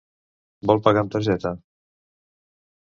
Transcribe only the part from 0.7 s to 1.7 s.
Vol pagar amb targeta?